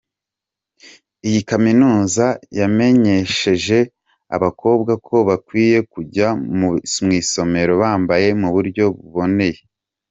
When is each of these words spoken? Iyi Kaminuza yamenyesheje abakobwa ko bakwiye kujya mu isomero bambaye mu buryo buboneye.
Iyi 1.27 1.41
Kaminuza 1.49 2.25
yamenyesheje 2.59 3.77
abakobwa 4.35 4.91
ko 5.07 5.15
bakwiye 5.29 5.77
kujya 5.91 6.27
mu 6.57 6.69
isomero 7.21 7.73
bambaye 7.81 8.27
mu 8.41 8.49
buryo 8.55 8.85
buboneye. 8.99 9.59